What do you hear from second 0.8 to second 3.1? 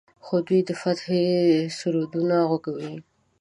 فتحې سرودونه غږوي.